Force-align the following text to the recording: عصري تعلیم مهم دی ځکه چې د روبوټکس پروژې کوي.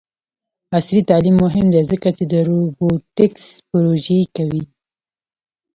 عصري 0.77 1.01
تعلیم 1.09 1.35
مهم 1.45 1.65
دی 1.73 1.81
ځکه 1.91 2.09
چې 2.17 2.23
د 2.31 2.33
روبوټکس 2.49 3.45
پروژې 3.69 4.19
کوي. 4.35 4.63